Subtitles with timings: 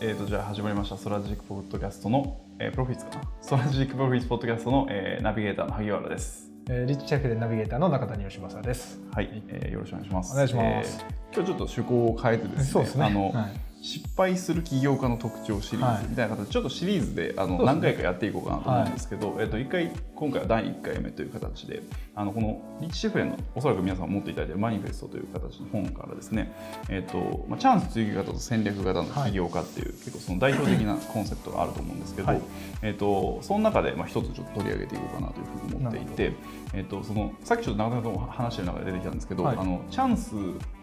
[0.00, 0.96] えー、とじゃあ始まりました。
[0.96, 3.22] Strategic Podcast の、えー、 Profits かな。
[3.40, 6.50] Strategic Profits Podcast の、えー、ナビゲーターの萩原です。
[6.68, 9.00] えー、リッチシェフでナビゲーターの中谷義正です。
[9.12, 10.32] はい、えー、よろしくお願いします。
[10.32, 11.04] お願いします。
[11.08, 12.90] えー今日ちょっと趣向を変えてですねね。
[13.00, 13.60] あの、はい。
[13.82, 17.64] 失敗する起業家の特徴シリーはいズみたいな形でちょっとシリーズであのね。
[17.64, 21.82] 何回かやっていこうかなと思うんですけど、えっと一回今回は第1回目という形で
[22.14, 26.52] あのこのリッチシェフへのおそらく皆さん持っていただいているマニフェストという形の本からですね、
[26.88, 32.40] えっとまあ、チャンス追求型と戦略型の起業家っていう、結構その代表的なコンセプトがあると思うんですけど、はい。
[32.82, 36.32] えっとその中でまあ一つちょっと取り上げていこうかなというふうに思っていて、
[36.74, 39.56] えっとそのさっきちょっと中田さんと話してる中で出てきたんですけど、はい。
[39.56, 40.34] あのチャンス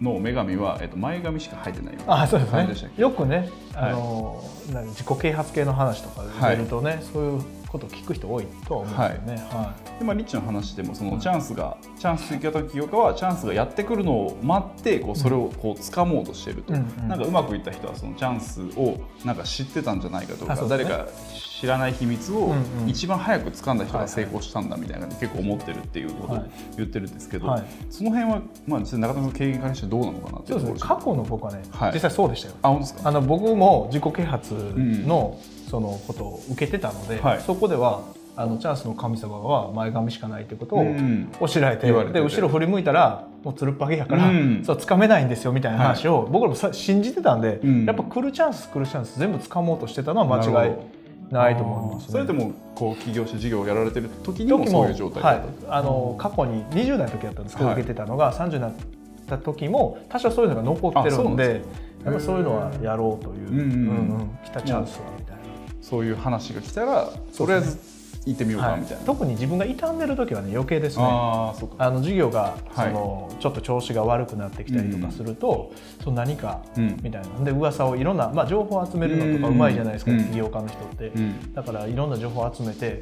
[0.02, 2.92] の女神は、えっと前髪しか入ってないあ、そうですね。
[2.98, 9.50] よくね、あの、何自己啓発系の話とかで出るとね、そういうことを聞く人多いとは思うんですよね。
[9.50, 17.08] はでまあ、リッチの話でもそのチャンスが、チャンス追加型起業家はチャンスがやってくるのを待ってこうそれをこう掴もうとしてると、うんうん。
[17.08, 20.62] なんかうまくいった人はそのチャンスをなんか知ってたんじゃないかとか、ね。
[20.68, 21.08] 誰か
[21.62, 22.52] 知らない秘密をうん
[22.84, 22.90] うん。
[22.90, 26.52] 一番早く掴んだ人がはいはい成功したんだみたいな結構思ってるっていうことをはい。
[26.78, 27.64] 言ってるんですけど、はい。
[27.90, 30.56] その辺は、まあ、実際中田さんの経験からしてどうなのかなってい。
[30.56, 30.80] そうですね。
[30.80, 31.94] 過去の僕はね、はい。
[31.94, 32.56] 実際そうでしたよ。
[32.64, 33.10] あ本当ですか？
[33.10, 35.38] あの僕も自己啓発の
[35.72, 37.40] そのことを受けてたので、はい。
[37.40, 38.04] そこでは
[38.36, 44.64] あのチャンスの神様は前髪しかないということをうん教えられて,、で後ろ振り向いたらもうつるっぱげやから、うん。
[44.66, 47.86] そう掴めないんですよみたいな話を、僕らもさ信じてたんで、うん。
[47.86, 50.76] やっぱ来るチャンス来るチャンス全部掴もうとしてたのは間違い
[51.34, 52.12] ないと思います、ね。
[52.12, 57.80] それでもこう起業して事業をやられてる時にもそういう状態だはったい、あの過去に20代の時だったんですけど、はい。
[57.80, 58.74] 受けてたのが30になっ
[59.26, 61.62] た時も多少そういうのが残ってるんで
[62.04, 64.38] やっぱそういうのはやろうという、うんうんうん。
[64.44, 65.41] 来たチャンスはみたいな。
[65.92, 67.78] そういう話が来たらとりあえず
[68.26, 68.82] 行ってみようかはい。
[68.82, 69.04] みたいな。
[69.04, 71.04] 特に自分が傷んでる時はね余計ですね。
[71.04, 71.54] あ
[71.90, 72.94] の授業がそはい。
[72.94, 75.72] の、ちょっと調子が悪くなってきたりとかすると、
[76.04, 77.00] その何かうん。
[77.02, 77.46] みたいな。
[77.46, 79.56] で噂をいろんな、まあ、情報を集めるのとかうん。
[79.56, 80.24] うまいじゃないですか、うん。
[80.26, 81.54] 起業家の人って、うん。
[81.54, 83.02] だからいろんな情報を集めて、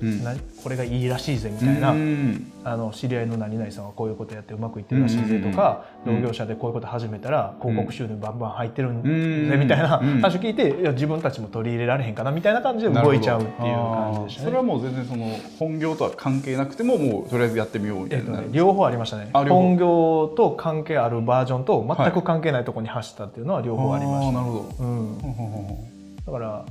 [0.64, 2.52] これがいいらしいぜみたいな、うん。
[2.64, 6.22] あの知り合いの何々さんはこういうことやってうまくいってるらしいぜとか、うん。
[6.22, 9.50] 同業者でこういうこと始めたら広告収入バンバン入ってるんうん。
[9.50, 10.22] ぜみたいなうん。
[10.22, 14.46] 話を聞いていや自分たちも取り入れられへんかなみたいな感じで動いちゃうっていう感じでしたね。
[14.46, 15.26] それはもう全然その
[15.58, 18.42] 本業とは関係なくてももうとりあえずやってみようみたえっといな。
[18.42, 19.30] ね両方ありましたね。
[19.34, 24.86] 本業と関係あるバージョンと全く関係ないところに走ったっていうのは両方ありました、あーなるほど。
[24.86, 26.66] うん、だから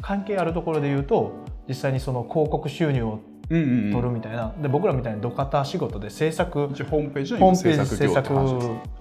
[0.00, 1.32] 関係あるところで言うと
[1.68, 3.20] 実際にその広告収入を
[3.50, 3.92] うんうんうん。
[3.92, 6.68] 取るみたいな、で僕らみたいに土方仕事で制作。
[6.68, 8.34] ホームページ制制作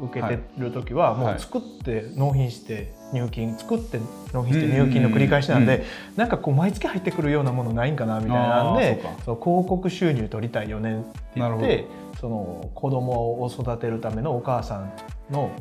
[0.01, 1.35] 受けてる時はもはい。
[1.35, 3.99] う作って納品して入金作って
[4.33, 5.85] 納品して入金の繰り返しなんで、
[6.15, 9.23] なんかこう毎月入ってくるようなものないんかなみたいなんでそうか。
[9.25, 11.87] そう広告収入取りたいよねって言って
[12.19, 14.93] その子供を育てるためのお母さん
[15.31, 15.51] の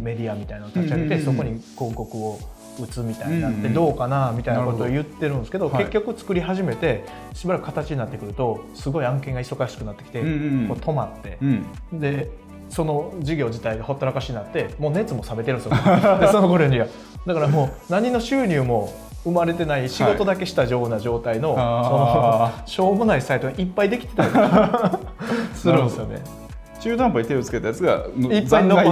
[0.00, 2.38] メディアみたいなのを立ち上げて、そこに広告を
[2.80, 7.04] 打つみたいになってどうかなみたいなことを言ってるんですけど、はい結局作り始めて
[7.34, 11.38] しばらく形になってくるとすごい案件が忙しくなってきて、こう止まって。
[11.42, 11.46] う
[11.96, 12.00] ん。
[12.00, 12.30] で
[12.68, 16.18] その事業自体がほったらかしになってもう熱も冷めてるんですよ。
[16.20, 16.86] でその頃には。
[17.26, 18.92] だからもう何の収入も
[19.24, 24.30] 生まれてない仕事だけしたような状態の,、あそのしょうもないサイトがいっぱいできてたり
[25.54, 26.22] するんですよね。
[26.80, 28.90] 中途半端に手をつけたやつがいっぱい残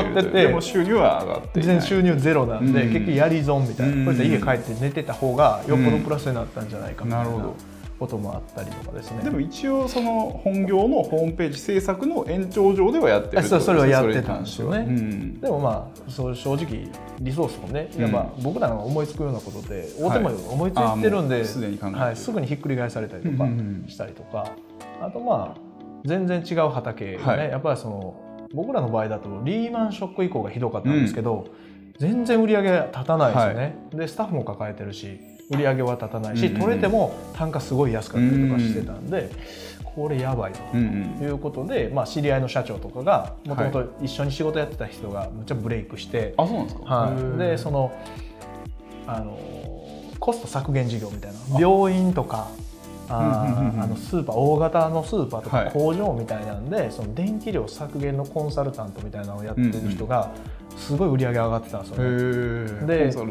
[0.00, 2.92] ってててでも収入は上がって全然収入ゼロなんで、うん。
[2.92, 4.04] 結局やり損みたいな、うん。
[4.04, 7.24] こういったら家帰って寝てた方がよっぽどプラスになったんじゃないかみたいな。
[7.24, 7.54] なるほど
[8.00, 9.22] こともあったりとかですね。
[9.22, 14.78] でも一応その本業のホームページ制作の延長上ではやってるそうそれはやってたんですよね。
[14.78, 15.40] うん。
[15.40, 16.88] でもまあそう正直
[17.20, 18.02] リソースもね、うん。
[18.02, 22.02] やっぱ僕らが思いつくようなことで大手も思いついてるんで、あーもうすでに考えてる。
[22.02, 23.88] はい、すぐにひっくり返されたりとかうんうんうん。
[23.88, 24.50] したりとか、
[25.02, 25.60] あとまあ
[26.06, 27.50] 全然違う畑がね、はい。
[27.50, 31.48] やっぱりその僕らの場合だとリーマンショック以降がひどかったんですけど、
[31.98, 39.30] 全然売り上げ立たないですよね、でスタッフも抱えてるし売り上げは立たないし、うんうん取れても単価すごい安かったりとかしてたんで、
[39.84, 40.60] これやばいと。
[40.74, 46.84] うんということで、まあ、知り合いの社長とかがもともと一緒に仕事やってた人がむっちゃブレイクして、あそうなんですか？
[46.84, 47.92] はい、でその
[49.06, 49.38] あの
[50.20, 52.48] コスト削減事業みたいな病院とか
[53.08, 55.64] あのスーパー大型のスーパーとはい。
[55.66, 60.30] か工場みたいなんで、その電気量削減のコンサルタントみたいなのをやってる人が
[60.76, 62.94] すごい売り上げ上がってたんですよね。
[62.94, 63.24] へでそ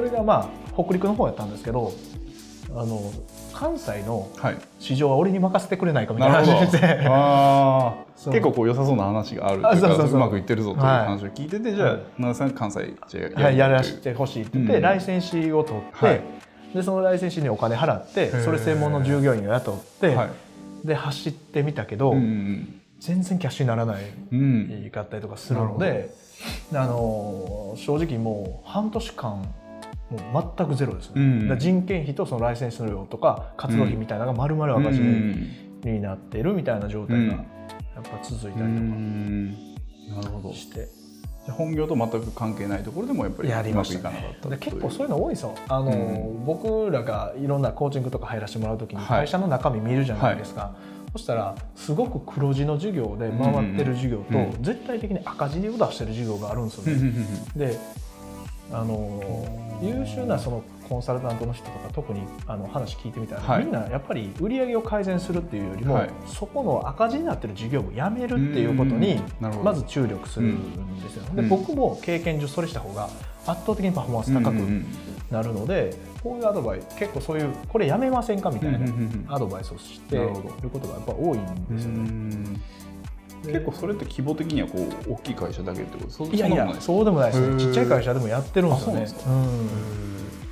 [0.00, 0.48] れがまあ
[0.82, 1.92] 北陸の方やったんですけど
[2.70, 3.12] あの
[3.52, 4.58] 関西のはい。
[4.78, 7.06] 市場は俺に任せてくれないかみたいな話で。
[7.08, 8.32] あそう。
[8.32, 12.00] ー結構こう良さそうな話があるといううまくいってるぞという話を聞いててじゃあはい。
[12.18, 14.82] 奈良さん関西じゃあはい、やらるせてほしいって言って、うん。
[14.82, 16.20] ライセンシーを取って、はい。
[16.74, 18.44] でそのライセンシーにお金払ってー。
[18.44, 20.30] それ専門の従業員を雇って、はい。
[20.86, 24.02] で走ってみたけど、うんうん全然キャッシュにならない
[24.32, 24.90] うん。
[24.92, 26.10] かったりとかするので、
[26.74, 29.54] あの正直もう半年間
[30.10, 31.48] もう全くゼロですね、うん。
[31.48, 37.44] だ人件費とそのライセンス料とか活動費みたいなのが丸々赤字になってるみたいな状態がやっ
[38.02, 38.74] ぱ続いたり
[40.22, 40.88] とかして、
[41.50, 45.94] 本業と全く関係ないところでもやっぱりやりうまくいましたねかなかったで結構そういうの多いですよあの、う
[46.42, 46.44] ん。
[46.44, 49.06] 僕らがいろんなコーチングとか入らせてもらう時にはい。
[49.20, 50.74] 会社の中身見るじゃないですか、
[51.12, 54.62] そしたらすごく黒字の授業で回ってる授業と、うん。
[54.62, 57.12] 絶対的に赤字を出してる授業があるんですよね。
[57.56, 57.78] で
[58.70, 59.46] あの
[59.82, 63.64] 優秀なそのコンサルタントの人とか特にあの話聞いてみたら、はい。
[63.64, 66.10] みんなやっぱり売り上げを改善するっていうよりも、はい。
[66.26, 69.20] そこの赤字になってる事業をやめるっていうことに
[69.62, 71.36] まず注力するんですよ、うん。
[71.36, 73.08] で僕も経験上それした方が
[73.46, 81.44] 圧倒的にパフォーマンス高くなるので、こういうアドバイス結構そういうこれやめませんかみたいなアドバイスをしていることがやっぱ多いん
[81.76, 82.60] ですよね。
[83.44, 87.60] で結構それって規模的にはこう大きい会社だけってことそいやいやそうでもないですね。
[87.60, 88.92] ちっちゃい会社でもやってるんですよね。
[88.92, 89.30] うなんですか？
[89.30, 89.68] うん。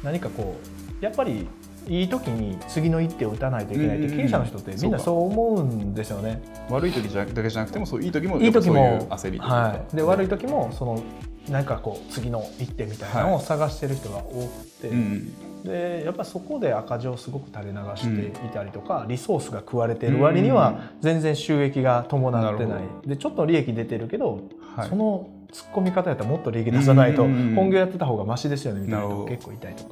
[0.02, 0.56] 何かこ
[1.00, 1.46] うやっぱり
[1.88, 6.42] いい時に次の一手を打たないといけないって経営者の人ってみんなそう思うんですよね。
[6.68, 11.02] 悪い時じゃだけじゃなくてもそういい時もいい時も焦りというかはい、で悪い時もその
[11.48, 15.32] 何かこう次の一手みたいなのを探してる人が多くて、うん
[15.64, 22.68] でやっぱそこで赤字をすごく垂れ流していたりとか、リソースが食われてる割には全然収益が伴ってない。
[22.68, 24.40] なるほでちょっと利益出てるけど、
[24.76, 24.88] はい。
[24.88, 27.32] その突っ込み方やったらもっと利益出さないとうん。
[27.32, 29.90] うんうん本業やってた方がマシですよねみたいな結構いたりとか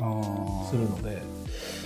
[0.69, 1.23] するので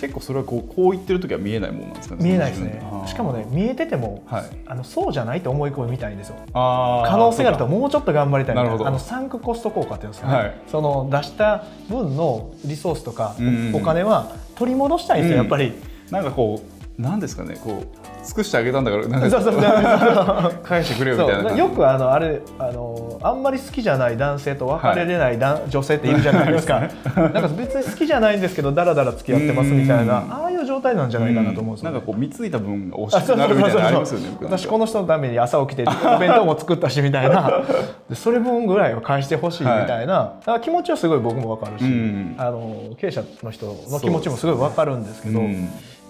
[0.00, 2.82] 結構それはこうこう言ってる時は見えないものなんですかね見えないですね。
[3.06, 4.44] しかもね見えててもはい。
[4.66, 6.36] あのそうじゃないと思い込みみたいんですよ。
[6.52, 8.74] 可能性があるともうちょっと頑張りたいみたな。
[8.74, 10.54] いなあのサンクコスト効果っていうんですかね、はい。
[10.68, 13.72] その出した分のリソースとかうん。
[13.74, 15.44] お金は取り戻したいんですよ、うん。
[15.44, 15.72] やっぱり。
[16.10, 16.62] なんかこ
[16.98, 19.04] うなんですかねこう尽くしてあげたんだから
[20.62, 26.80] 返してくれよみたいなよくあのあれあのあんまり好きじゃない男性と別れれない男、女性っているじゃないですか。
[27.16, 30.32] なんか別に好きじゃないんですけどだらだら付き合ってますみたいなうん。
[30.32, 37.62] ああいう状態なんじゃないかなと思うんですよ、ねなんかこう貢いだ分が惜あしくなるみたいなのありますよね私この人のために朝起きてお弁当も作ったしみたいな。
[38.08, 42.34] でそれ分ぐらいは返してほしいみたいな、だから気持ちはすごい僕も分かるし、うん。
[42.38, 45.68] あの経営者の人の気持ちもすごい分かるんですけどうん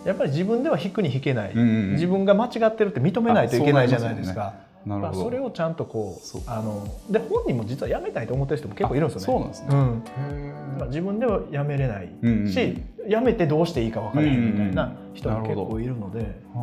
[0.09, 4.55] やっぱり自分では引くに引けない、うんうん自分が間違ってるって認めないといけないじゃないですか。
[4.87, 5.19] なるほど。
[5.19, 6.41] まあそれをちゃんとこそう。
[6.41, 9.35] うあので本人も実は辞めたいと思ってる人も結構いるんですよね。
[9.35, 9.69] そうなんですね。
[9.71, 10.03] うん。
[10.47, 16.59] へまあ、自分では辞めれないうんうんし、辞めてどうしていいか分からへんみたいな人も結構いるので、あ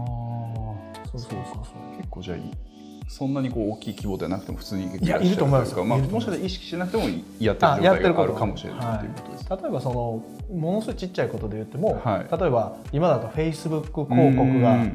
[1.12, 1.20] そう。
[1.20, 1.98] そうそうそう。
[1.98, 2.52] 結構じゃあいい
[3.08, 7.04] そんなにこう大きい規模ではなくても普通に結構いやいると思いますまあ、もしかしたら意識しなくても
[7.40, 9.50] やってある状態があるかもしれないはいということです。
[9.50, 12.40] 例えばそのものすごいちっちゃいことで言っても、はい。
[12.40, 14.86] 例えば今だとフェイスブック広告が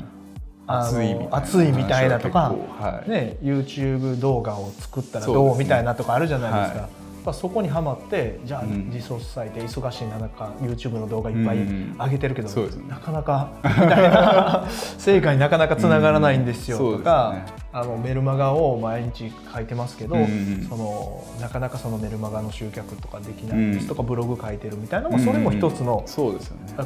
[0.66, 1.36] 熱いみたいな。
[1.36, 3.10] 熱いみたいなとか話はい。
[3.10, 6.78] ね、YouTube 動画を作ったらどうみたいなとかあるじゃないですか。
[6.80, 6.88] は
[7.20, 8.90] やっぱそこにはまってじゃあうん。
[8.90, 11.96] リソース割いて忙しい中 YouTube の動画いっぱいうん。
[11.98, 12.88] 上げてるけど、そうですよね。
[12.88, 14.66] なかなかみたいな。
[14.98, 26.04] 成果になかなかつながらないんですようんとか、そうですねあのメルマガを毎日書いてますけど、うんそのなかなかそのメルマガの集客とかできないですとか、ブログ書いてるみたいなのもそれも一つの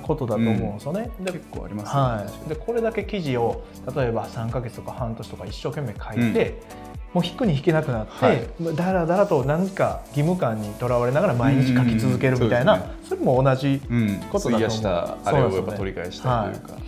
[0.03, 1.11] ことだと思うんですよね。
[1.21, 2.25] で結構ありますよね。
[2.25, 3.65] はい、でこれだけ記事を
[3.95, 6.61] 例えば3か月とか半年とか一生懸命書いて、
[7.13, 8.47] もう引くに引けなくなって、はい。
[8.77, 16.79] だらだらと何か義務感にとらわれながら毎日書き続けるみたいな、うんうんうんそれも同じ、うんことだと思う費やしたあれをやっぱそうですね取り返しというか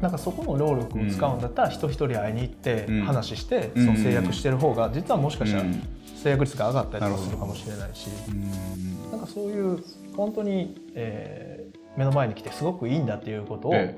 [0.00, 3.04] なんかそこの労力を使うんだったら、人一人会いに行ってうん。
[3.04, 3.86] 話して、うん。
[3.86, 5.82] その制約してる方が実はもしかしたらうん。
[6.22, 9.10] 制約率が上がったりとかするかもしれないし、うん。
[9.10, 9.78] なんかそういう
[10.16, 11.60] 本当に、えー
[11.96, 13.94] 目の前に来てすごくいいんだっていうことを、え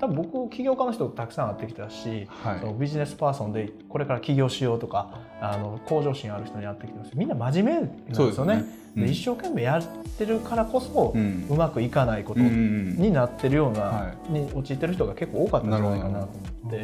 [0.00, 2.60] 多分僕起業家の人たくさん会ってきたし、はい。
[2.60, 8.30] そのビジネスパーソンでこれから起業しようとかあの向上心ある人に会ってきてますみんな真面目なんですよね。
[8.30, 8.54] ですね。
[8.78, 9.82] うんで一生懸命やっ
[10.16, 16.28] てるからこそ、ううんまくいかないことうんうんになってるような、はに陥ってる人が結構多かったんじゃないかなと
[16.62, 16.76] 思って。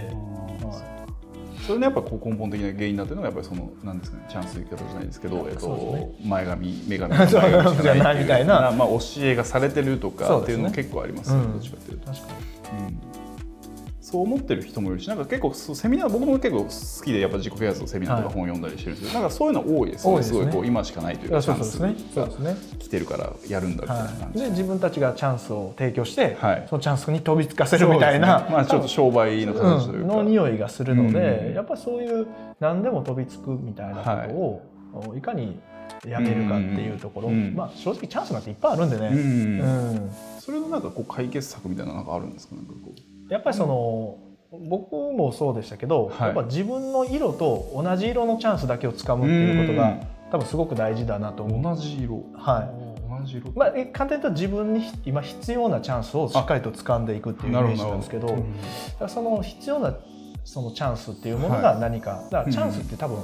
[0.67, 0.90] はい
[1.71, 7.15] それのやっぱこう根本的な原因だっていうのがやっぱりそのなんですかねチャンス生き方じゃないですけど、えっと前髪女神
[7.81, 8.73] じゃないみたいな。
[8.73, 11.53] まあ教えがされてるとかっていうの結構ありますよねうん。
[11.53, 12.07] どっちかっていうと。
[12.11, 12.27] 確か
[12.73, 13.30] うん
[14.11, 18.35] そう思ってる人もいるしなんか結構セミナー僕も結構好きでやっぱ自己啓発のセミナーとかはい。
[18.35, 20.19] 本読んだりしてるんですけど、なんかそういうの多いですよね。
[20.19, 20.23] ね。
[20.25, 22.05] すごいこう今しかないというかチャンスやそうですね。
[22.15, 22.57] そうですね。
[22.79, 24.43] 来てるからやるんだみたいなは感い、じ。
[24.43, 26.67] で自分たちがチャンスを提供して、はい。
[26.69, 28.47] そのチャンスに飛びつかせるみたいな、ね。
[28.51, 30.25] まあちょっと商売の形というか、うん。
[30.25, 31.55] の匂いがするので、うん。
[31.55, 32.27] やっぱりそういう
[32.59, 34.61] 何でも飛びつくみたいなこ
[34.93, 35.61] とを、い、かに
[36.07, 39.17] やめるかっていうところ、うんまあ正直チャンスなんていっぱいあるんでね、うん。
[39.17, 39.65] う
[39.95, 40.11] ん。
[40.41, 42.57] それのなんかこう解決策みたいなのなんかあるんですか？
[42.57, 44.19] なんかこうやっぱりその、
[44.69, 46.29] 僕もそうでしたけど、はい。
[46.29, 50.01] やっぱ自分の色と同じ色のチャンスだけをつかむっていうことが、うん。
[50.31, 51.75] 多分すごく大事だなと思う。
[51.75, 52.25] 同じ色。
[52.35, 52.69] は
[53.09, 53.53] 同じ色。
[53.55, 58.53] まあ、え簡単に言うと自分に今必要なチャンスをしっかりと掴んでいくっていうイメージなんですけどなるほだ
[58.99, 59.95] からその必要な
[60.45, 63.19] そのチャンスっていうものが何か、だからチャンスって多分、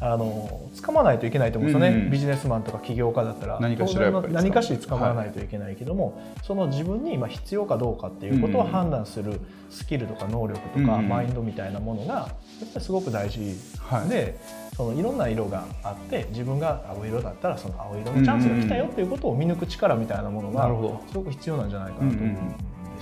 [0.00, 2.10] あの掴まないといけないと思うんですよね、うんうん。
[2.10, 3.58] ビジネスマンとか起業家だったら。
[3.60, 9.40] 何かしら何かしら掴まないといけないけども、その自分に今必要かどうかっていうことを判断する
[9.70, 11.08] スキルとか能力とか、うんうん。
[11.08, 14.08] マインドみたいなものがやっぱりすごく大事はい。
[14.08, 14.38] で、
[14.76, 20.68] そのいろんな色があって自分が青色だったらその青色のチャンスが来たよっていうことを見抜く力みたいなものが
[21.08, 22.54] すごく必要なんじゃないかなと思うん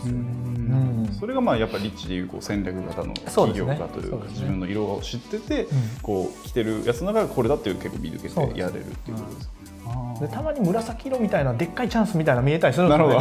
[0.06, 1.06] ですよね。
[1.08, 1.14] うん。
[1.18, 5.66] それがまあやっぱりリッチでいうこう戦略型の企業家というか自分の色を知ってて、ん。
[6.02, 9.56] こう着てるやつの中でこれだっていう結構見抜けてやれるっていうことですよね。
[10.20, 13.20] でたまに紫色みたいなでっかいチャンスみたいなの見えたりするんですよ、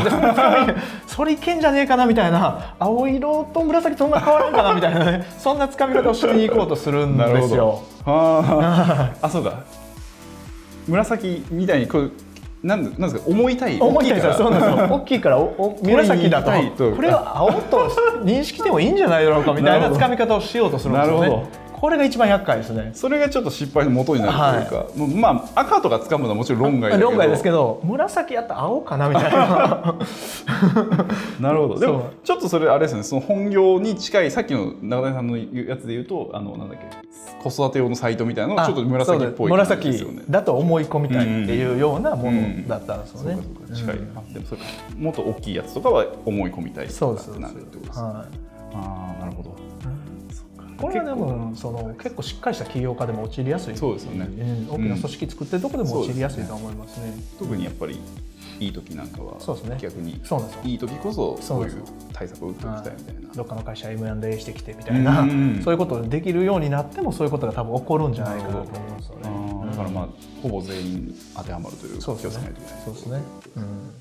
[1.05, 7.83] それいけんじゃねえかなみたいな青色と紫そんな変わらんかなみたいなねそんなつかみ方をしに行こうとするんですよ。
[8.05, 9.63] あーあそうか。
[10.87, 12.11] 紫みたいにこう
[12.65, 14.89] なんでなんですか思いたい思いたいそうなんですよ。
[14.97, 16.51] 大きいから、おお紫だと。
[16.51, 17.89] これは青と
[18.23, 21.64] 認識してもいいんじゃないだろうかみたいなつかみ方をしようとするんですよなるほね。
[21.85, 22.89] これが一番厄介ですね。
[22.95, 27.09] それがちょっと失敗の元になるというか、もうまあ赤とか掴むのはもちろん論外だけど。
[27.11, 29.95] 論外ですけど、紫やったら青かなみたいな。
[31.39, 31.79] なるほど。
[31.79, 33.03] でもちょっとそれあれですね。
[33.03, 37.07] その本業に近いさっきの中谷さんのやつで言うとあのなんだっけ
[37.47, 40.13] 子育て用のサイトみたいなのがちょっと紫っぽい感じですよね。
[40.13, 43.35] 紫だと思い込みたいっていうようなものだったんですよね。
[43.35, 43.75] そうか。
[43.75, 43.93] そうか。
[43.93, 48.07] 近い、あでもそれかもっと大きいやつとかは思い込みたいそうですなるってことですね。
[48.07, 48.25] は
[48.73, 49.51] ああなるほど。
[49.51, 49.64] い。
[50.85, 53.77] これはでもその結構しっかりした起業家でも陥りやすい。
[53.77, 54.25] そうですよね。
[54.25, 54.69] うん。
[54.69, 57.13] 大きな組織作ってるとこでも陥りやすいと思いますね。
[57.39, 57.99] 特にやっぱり
[58.59, 59.77] いい時なんかはそうですね。
[59.81, 60.61] 逆にそうですよ。
[60.63, 63.29] いい時こそそういう対策を打っておきたいみたいな。
[63.33, 65.61] どっかの会社 M&A してきてみたいな、うん。
[65.63, 69.35] そういうことできるようになってもそういうことが多分起こるんじゃないかなと思いますよあね。
[69.35, 70.07] ーだからまあ
[70.41, 72.81] ほぼ全員に当てはまるという気をつけないといけない。
[72.85, 73.21] そうですね。
[73.55, 73.95] うん。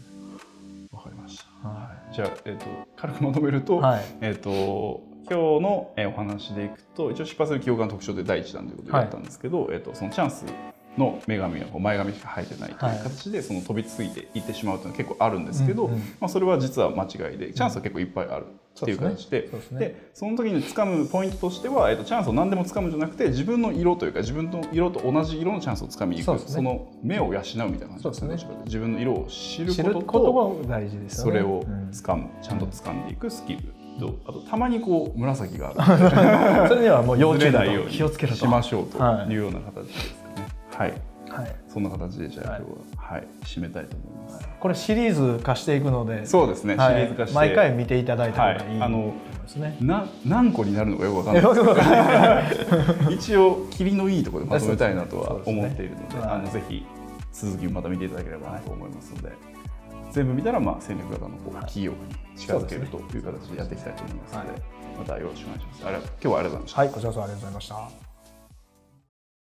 [0.93, 1.69] わかりました。
[1.69, 4.05] はじゃあ、えっ、と、軽くまとめると、はい。
[4.21, 10.45] えっ、と、今日のえーお話でいくと、一応失敗する起業家の特徴で第一弾ということでやったんですけど、えっ、と、そのチャンス
[10.99, 12.99] の女神は前髪しか生えてないというはい。
[12.99, 19.81] 形で、その飛びついていってしまうというのは結構あるんですけど、うんうんまあ、それは実は間違いで、チャンスは結構いっぱいあるっていう形で、そうですね。
[19.81, 26.38] でその時に掴むポイントとしては、えっとチャンスを何でも掴むんじゃなくて自分の色というか自分の色と同じ色のチャンスを掴みに行く。
[26.40, 26.62] そ,、ね。
[26.62, 28.45] の目を養うみたいな感じですねね。
[28.64, 30.62] 自分の色を知る知ことと。
[31.09, 31.90] それをうん。
[31.90, 36.69] 掴む、ちゃんと掴んでいくスキルとあとたまにこう紫がある。
[36.69, 38.39] それにはもう要注意だよ気をつけると。
[38.39, 40.47] しましょうとはいいうような形ですかね。
[40.77, 40.93] はい、
[41.31, 41.57] はい。
[41.69, 43.27] そんな形でじゃあはい今日は、はい。
[43.45, 46.95] 締めたいと思います、これシリーズ化していくので、そうですね、はい。
[46.95, 47.35] シリーズ化して。
[47.37, 48.57] 毎回見ていただいた方がい。
[48.57, 49.13] いはいあの
[49.57, 49.77] ね。
[49.81, 51.43] な何個になるのかよくわかんない。
[52.49, 56.29] ですけど一応霧のいいところでまとめたいなとは思っているのではい。
[56.37, 56.85] あのぜひ
[57.33, 59.33] 続きをまた見ていただければなと思いますので、
[60.11, 61.99] 全部見たらまあ戦略型のこう企業に
[62.37, 64.63] 近づけるという形でやっていきたいと思いますので、
[64.99, 65.87] またよろしくお願いします。
[65.87, 66.81] あれ今日はありがとうございました。
[66.81, 68.04] はい、こちらこそありがとうございました。